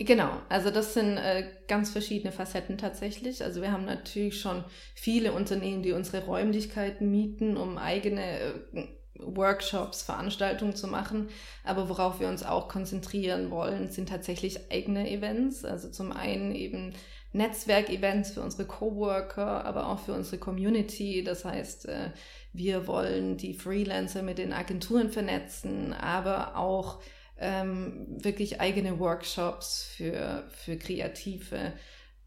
[0.00, 3.42] Genau, also das sind äh, ganz verschiedene Facetten tatsächlich.
[3.42, 8.86] Also wir haben natürlich schon viele Unternehmen, die unsere Räumlichkeiten mieten, um eigene äh,
[9.18, 11.28] Workshops, Veranstaltungen zu machen.
[11.64, 15.64] Aber worauf wir uns auch konzentrieren wollen, sind tatsächlich eigene Events.
[15.64, 16.94] Also zum einen eben
[17.32, 21.24] Netzwerkevents für unsere Coworker, aber auch für unsere Community.
[21.24, 22.10] Das heißt, äh,
[22.58, 27.00] wir wollen die Freelancer mit den Agenturen vernetzen, aber auch
[27.38, 31.72] ähm, wirklich eigene Workshops für, für Kreative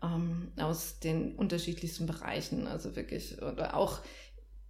[0.02, 2.66] ähm, aus den unterschiedlichsten Bereichen.
[2.66, 4.00] Also wirklich, oder auch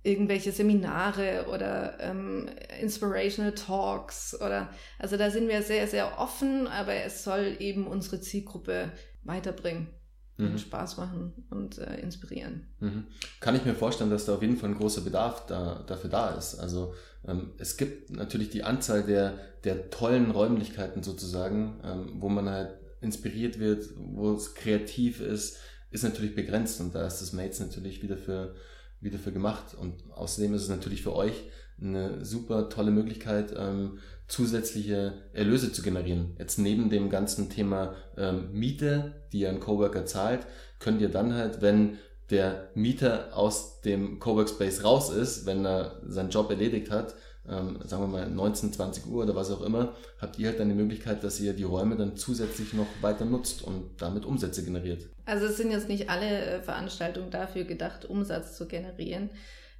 [0.03, 2.49] irgendwelche Seminare oder ähm,
[2.81, 8.19] Inspirational Talks oder also da sind wir sehr, sehr offen, aber es soll eben unsere
[8.19, 8.91] Zielgruppe
[9.23, 10.00] weiterbringen
[10.41, 10.57] mhm.
[10.57, 12.67] Spaß machen und äh, inspirieren.
[12.79, 13.05] Mhm.
[13.39, 16.29] Kann ich mir vorstellen, dass da auf jeden Fall ein großer Bedarf da, dafür da
[16.31, 16.55] ist.
[16.55, 16.93] Also
[17.27, 22.75] ähm, es gibt natürlich die Anzahl der, der tollen Räumlichkeiten sozusagen, ähm, wo man halt
[23.01, 25.57] inspiriert wird, wo es kreativ ist,
[25.89, 28.55] ist natürlich begrenzt und da ist das Mates natürlich wieder für,
[29.01, 29.73] wieder für gemacht.
[29.73, 31.43] Und außerdem ist es natürlich für euch
[31.81, 36.35] eine super tolle Möglichkeit, ähm, zusätzliche Erlöse zu generieren.
[36.39, 40.45] Jetzt neben dem ganzen Thema ähm, Miete, die ein Coworker zahlt,
[40.79, 41.97] könnt ihr dann halt, wenn
[42.29, 47.15] der Mieter aus dem Coworkspace raus ist, wenn er seinen Job erledigt hat,
[47.49, 50.69] ähm, sagen wir mal 19, 20 Uhr oder was auch immer, habt ihr halt dann
[50.69, 55.09] die Möglichkeit, dass ihr die Räume dann zusätzlich noch weiter nutzt und damit Umsätze generiert.
[55.25, 59.29] Also es sind jetzt nicht alle äh, Veranstaltungen dafür gedacht, Umsatz zu generieren.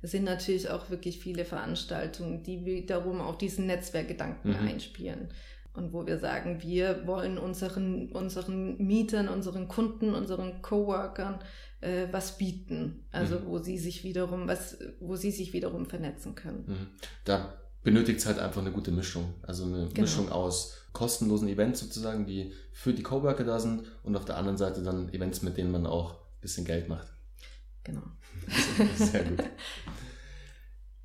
[0.02, 4.68] Es sind natürlich auch wirklich viele Veranstaltungen, die wiederum auf diesen Netzwerkgedanken mhm.
[4.68, 5.30] einspielen.
[5.74, 11.40] Und wo wir sagen, wir wollen unseren, unseren Mietern, unseren Kunden, unseren Coworkern
[11.80, 13.06] äh, was bieten.
[13.12, 13.46] Also mhm.
[13.46, 16.66] wo sie sich wiederum, was, wo sie sich wiederum vernetzen können.
[16.68, 16.88] Mhm.
[17.24, 19.34] Da benötigt es halt einfach eine gute Mischung.
[19.44, 20.02] Also eine genau.
[20.02, 24.58] Mischung aus kostenlosen Events sozusagen, die für die Coworker da sind und auf der anderen
[24.58, 27.08] Seite dann Events, mit denen man auch ein bisschen Geld macht.
[27.84, 28.04] Genau.
[28.96, 29.44] Sehr gut.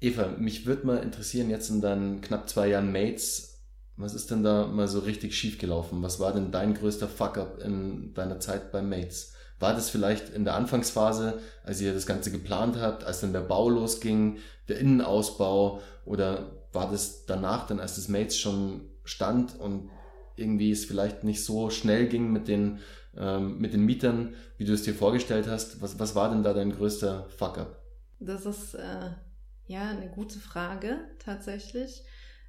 [0.00, 3.64] Eva, mich würde mal interessieren, jetzt in deinen knapp zwei Jahren Mates,
[3.96, 6.02] was ist denn da mal so richtig schief gelaufen?
[6.02, 9.32] Was war denn dein größter Fuck-up in deiner Zeit bei Mates?
[9.58, 13.40] War das vielleicht in der Anfangsphase, als ihr das Ganze geplant habt, als dann der
[13.40, 14.36] Bau losging,
[14.68, 19.88] der Innenausbau, oder war das danach dann, als das Mates schon stand und
[20.36, 22.80] irgendwie es vielleicht nicht so schnell ging mit den
[23.18, 25.80] ähm, mit den Mietern, wie du es dir vorgestellt hast.
[25.80, 27.82] Was, was war denn da dein größter Fuck-up?
[28.18, 29.10] Das ist äh,
[29.66, 32.02] ja eine gute Frage tatsächlich.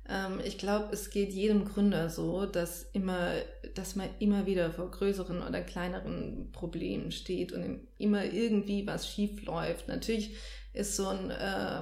[0.09, 3.31] Ähm, ich glaube, es geht jedem Gründer so, dass immer,
[3.75, 9.43] dass man immer wieder vor größeren oder kleineren Problemen steht und immer irgendwie was schief
[9.43, 9.87] läuft.
[9.87, 10.37] Natürlich
[10.73, 11.81] ist so ein, äh,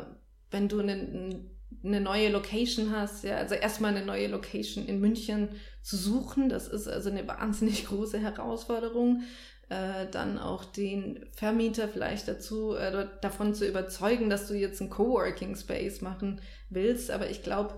[0.52, 1.52] wenn du einen,
[1.86, 5.50] eine neue Location hast, ja, also erstmal eine neue Location in München
[5.82, 9.24] zu suchen, das ist also eine wahnsinnig große Herausforderung.
[9.68, 14.92] Äh, dann auch den Vermieter vielleicht dazu, äh, davon zu überzeugen, dass du jetzt einen
[14.92, 17.10] Coworking Space machen willst.
[17.10, 17.74] Aber ich glaube,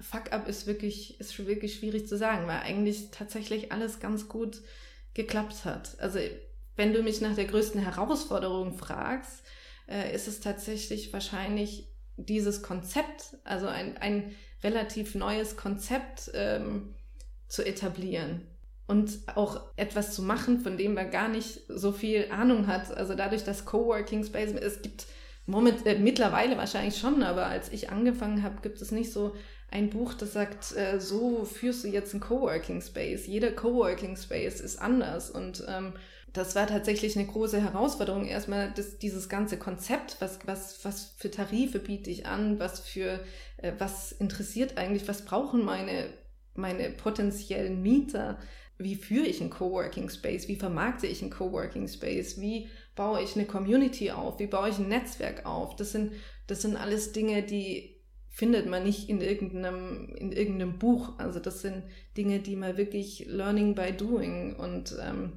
[0.00, 4.62] Fuck up ist wirklich, ist wirklich schwierig zu sagen, weil eigentlich tatsächlich alles ganz gut
[5.12, 5.98] geklappt hat.
[6.00, 6.18] Also
[6.76, 9.42] wenn du mich nach der größten Herausforderung fragst,
[9.86, 11.89] äh, ist es tatsächlich wahrscheinlich
[12.26, 16.94] dieses Konzept, also ein, ein relativ neues Konzept ähm,
[17.48, 18.46] zu etablieren
[18.86, 22.92] und auch etwas zu machen, von dem man gar nicht so viel Ahnung hat.
[22.96, 25.06] Also dadurch, dass Coworking Space, es gibt
[25.46, 29.34] moment, äh, mittlerweile wahrscheinlich schon, aber als ich angefangen habe, gibt es nicht so
[29.70, 33.26] ein Buch, das sagt, äh, so führst du jetzt einen Coworking Space.
[33.26, 35.92] Jeder Coworking Space ist anders und ähm,
[36.32, 38.26] das war tatsächlich eine große Herausforderung.
[38.26, 43.20] Erstmal das, dieses ganze Konzept, was, was, was für Tarife biete ich an, was für,
[43.58, 46.12] äh, was interessiert eigentlich, was brauchen meine,
[46.54, 48.38] meine potenziellen Mieter,
[48.78, 53.34] wie führe ich einen Coworking Space, wie vermarkte ich einen Coworking Space, wie baue ich
[53.36, 55.76] eine Community auf, wie baue ich ein Netzwerk auf.
[55.76, 56.12] Das sind,
[56.46, 61.18] das sind alles Dinge, die findet man nicht in irgendeinem, in irgendeinem Buch.
[61.18, 61.82] Also das sind
[62.16, 65.32] Dinge, die man wirklich learning by doing und ähm,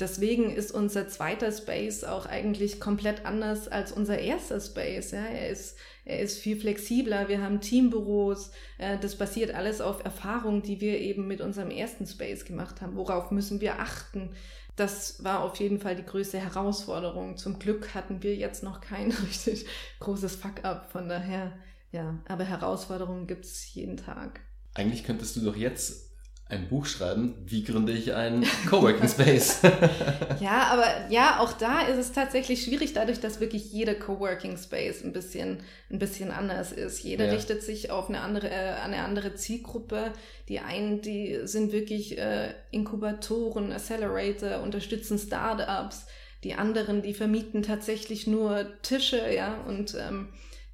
[0.00, 5.10] deswegen ist unser zweiter Space auch eigentlich komplett anders als unser erster Space.
[5.10, 7.28] Ja, er ist, er ist viel flexibler.
[7.28, 8.50] Wir haben Teambüros.
[8.78, 12.96] Äh, das basiert alles auf Erfahrungen, die wir eben mit unserem ersten Space gemacht haben.
[12.96, 14.30] Worauf müssen wir achten?
[14.76, 17.36] Das war auf jeden Fall die größte Herausforderung.
[17.36, 19.66] Zum Glück hatten wir jetzt noch kein richtig
[20.00, 20.92] großes Fuck-up.
[20.92, 21.52] Von daher,
[21.90, 24.40] ja, aber Herausforderungen gibt's jeden Tag.
[24.74, 26.07] Eigentlich könntest du doch jetzt
[26.50, 29.60] ein Buch schreiben, wie gründe ich einen Coworking Space?
[30.40, 35.04] ja, aber ja, auch da ist es tatsächlich schwierig, dadurch, dass wirklich jeder Coworking Space
[35.04, 35.58] ein bisschen,
[35.90, 37.02] ein bisschen anders ist.
[37.02, 37.32] Jeder ja.
[37.32, 40.12] richtet sich auf eine andere, äh, eine andere Zielgruppe.
[40.48, 46.06] Die einen, die sind wirklich äh, Inkubatoren, Accelerator, unterstützen Startups.
[46.44, 50.28] Die anderen, die vermieten tatsächlich nur Tische, ja, und ähm,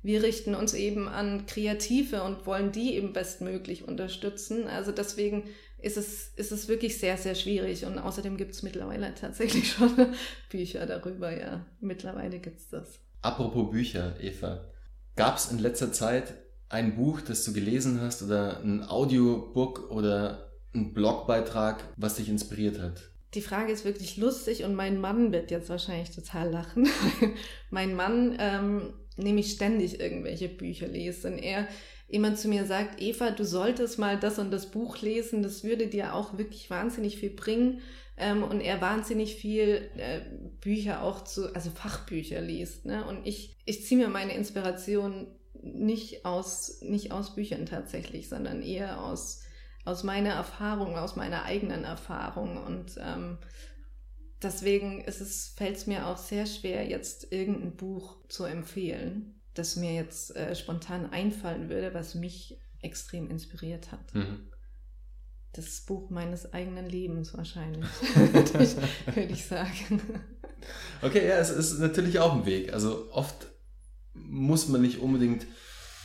[0.05, 4.69] wir richten uns eben an Kreative und wollen die eben bestmöglich unterstützen.
[4.69, 5.45] Also deswegen
[5.85, 7.85] ist es, ist es wirklich sehr, sehr schwierig.
[7.85, 10.15] Und außerdem gibt es mittlerweile tatsächlich schon
[10.51, 11.65] Bücher darüber, ja.
[11.81, 13.01] Mittlerweile gibt es das.
[13.23, 14.65] Apropos Bücher, Eva.
[15.17, 16.35] Gab es in letzter Zeit
[16.69, 22.81] ein Buch, das du gelesen hast oder ein Audiobook oder ein Blogbeitrag, was dich inspiriert
[22.81, 23.11] hat?
[23.35, 26.89] Die Frage ist wirklich lustig und mein Mann wird jetzt wahrscheinlich total lachen.
[27.71, 31.69] mein Mann ähm, nämlich ständig irgendwelche Bücher liest und er
[32.09, 35.87] jemand zu mir sagt, Eva, du solltest mal das und das Buch lesen, das würde
[35.87, 37.81] dir auch wirklich wahnsinnig viel bringen.
[38.17, 40.21] Ähm, und er wahnsinnig viel äh,
[40.61, 42.85] Bücher auch zu, also Fachbücher liest.
[42.87, 43.05] Ne?
[43.07, 45.27] Und ich, ich ziehe mir meine Inspiration
[45.61, 49.43] nicht aus, nicht aus Büchern tatsächlich, sondern eher aus,
[49.85, 52.63] aus meiner Erfahrung, aus meiner eigenen Erfahrung.
[52.63, 53.39] Und ähm,
[54.41, 55.05] deswegen
[55.57, 60.55] fällt es mir auch sehr schwer, jetzt irgendein Buch zu empfehlen das mir jetzt äh,
[60.55, 64.15] spontan einfallen würde, was mich extrem inspiriert hat.
[64.15, 64.49] Mhm.
[65.53, 70.01] Das Buch meines eigenen Lebens wahrscheinlich, würde, ich, sagen.
[71.01, 72.73] Okay, ja, es ist natürlich auch ein Weg.
[72.73, 73.47] Also oft
[74.15, 75.47] muss man nicht unbedingt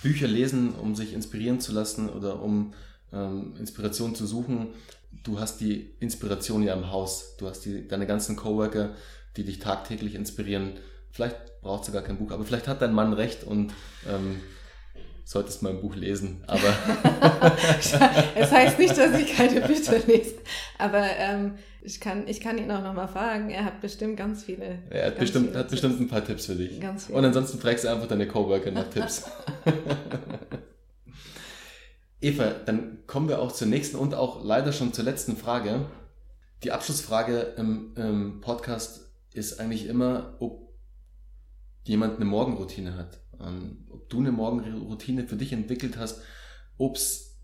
[0.04, 2.74] Bücher lesen, um sich inspirieren zu lassen oder um
[3.12, 4.70] ähm, Inspiration zu suchen.
[5.24, 7.36] Du hast die Inspiration ja im Haus.
[7.38, 8.96] Du hast die, deine ganzen Coworker,
[9.36, 10.74] die dich tagtäglich inspirieren.
[11.12, 13.74] Vielleicht braucht gar kein Buch, aber vielleicht hat dein Mann recht und
[14.08, 14.42] ähm,
[15.26, 16.44] solltest mal ein Buch lesen.
[16.48, 16.74] Aber
[18.36, 20.36] es heißt nicht, dass ich keine Bücher lese,
[20.78, 23.50] aber ähm, ich, kann, ich kann ihn auch nochmal fragen.
[23.50, 24.80] Er hat bestimmt ganz viele.
[24.90, 26.80] Er hat, bestimmt, hat bestimmt ein paar Tipps für dich.
[26.80, 27.18] Ganz viele.
[27.18, 29.30] Und ansonsten fragst du einfach deine Coworker nach Tipps.
[32.22, 35.86] Eva, dann kommen wir auch zur nächsten und auch leider schon zur letzten Frage.
[36.64, 40.69] Die Abschlussfrage im, im Podcast ist eigentlich immer, ob
[41.84, 43.20] jemand eine Morgenroutine hat.
[43.40, 46.22] Ähm, ob du eine Morgenroutine für dich entwickelt hast,
[46.78, 47.40] ob es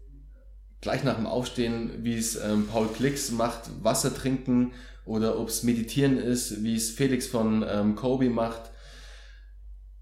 [0.82, 4.74] gleich nach dem Aufstehen, wie es ähm, Paul Klicks macht, Wasser trinken
[5.06, 8.72] oder ob es Meditieren ist, wie es Felix von ähm, Kobe macht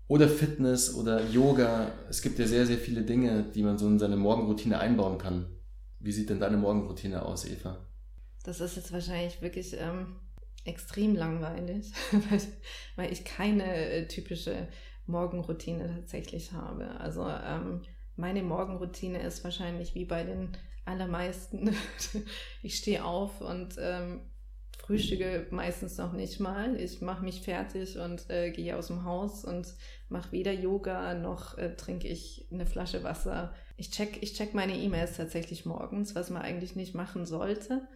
[0.07, 1.91] oder Fitness oder Yoga.
[2.09, 5.47] Es gibt ja sehr, sehr viele Dinge, die man so in seine Morgenroutine einbauen kann.
[5.99, 7.77] Wie sieht denn deine Morgenroutine aus, Eva?
[8.43, 10.17] Das ist jetzt wahrscheinlich wirklich ähm,
[10.65, 11.91] extrem langweilig,
[12.95, 14.67] weil, ich keine äh, typische
[15.05, 16.99] Morgenroutine tatsächlich habe.
[16.99, 17.81] Also ähm,
[18.15, 20.49] meine Morgenroutine ist wahrscheinlich wie bei den
[20.85, 21.75] allermeisten.
[22.61, 24.21] ich stehe auf und ähm,
[24.79, 26.75] frühstücke meistens noch nicht mal.
[26.75, 29.73] Ich mache mich fertig und äh, gehe aus dem Haus und
[30.09, 33.53] mache weder Yoga noch äh, trinke ich eine Flasche Wasser.
[33.77, 37.87] Ich check, ich check meine E-Mails tatsächlich morgens, was man eigentlich nicht machen sollte,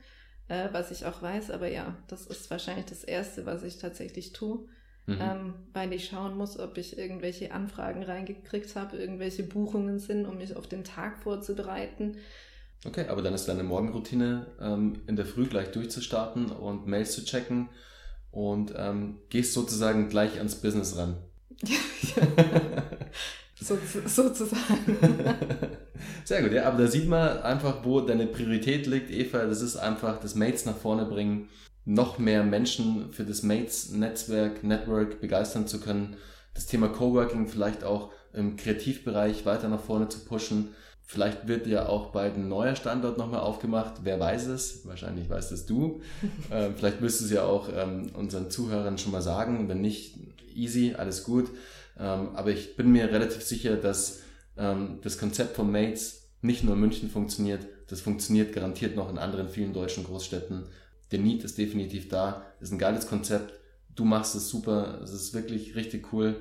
[0.48, 1.52] äh, was ich auch weiß.
[1.52, 4.68] Aber ja, das ist wahrscheinlich das Erste, was ich tatsächlich tue.
[5.06, 5.18] Mhm.
[5.22, 10.38] Ähm, weil ich schauen muss, ob ich irgendwelche Anfragen reingekriegt habe, irgendwelche Buchungen sind, um
[10.38, 12.18] mich auf den Tag vorzubereiten.
[12.86, 17.24] Okay, aber dann ist deine Morgenroutine ähm, in der Früh gleich durchzustarten und Mails zu
[17.24, 17.70] checken
[18.32, 21.18] und ähm, gehst sozusagen gleich ans Business ran.
[23.60, 24.98] so, sozusagen.
[26.24, 29.46] Sehr gut, ja, aber da sieht man einfach, wo deine Priorität liegt, Eva.
[29.46, 31.50] Das ist einfach das Mates nach vorne bringen,
[31.86, 36.18] noch mehr Menschen für das Mates-Netzwerk, Network begeistern zu können,
[36.54, 40.76] das Thema Coworking vielleicht auch im Kreativbereich weiter nach vorne zu pushen
[41.10, 44.02] Vielleicht wird ja auch bald ein neuer Standort nochmal aufgemacht.
[44.04, 44.86] Wer weiß es?
[44.86, 46.02] Wahrscheinlich weißt es du.
[46.52, 49.70] ähm, vielleicht wirst du es ja auch ähm, unseren Zuhörern schon mal sagen.
[49.70, 50.18] Wenn nicht,
[50.54, 51.50] easy, alles gut.
[52.00, 54.22] Ähm, aber ich bin mir relativ sicher, dass
[54.58, 57.66] ähm, das Konzept von Mates nicht nur in München funktioniert.
[57.88, 60.66] Das funktioniert garantiert noch in anderen vielen deutschen Großstädten.
[61.12, 62.46] Der Need ist definitiv da.
[62.60, 63.54] Ist ein geiles Konzept.
[63.96, 65.00] Du machst es super.
[65.04, 66.40] Es ist wirklich richtig cool.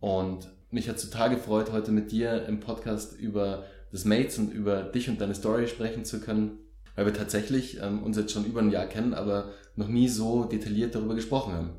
[0.00, 4.82] Und mich hat total gefreut, heute mit dir im Podcast über des Mates und über
[4.82, 6.58] dich und deine Story sprechen zu können,
[6.96, 10.44] weil wir tatsächlich ähm, uns jetzt schon über ein Jahr kennen, aber noch nie so
[10.44, 11.70] detailliert darüber gesprochen haben.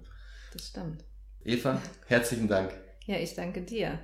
[0.54, 1.04] Das stimmt.
[1.44, 2.72] Eva, herzlichen Dank.
[3.08, 4.00] Ja, ich danke dir.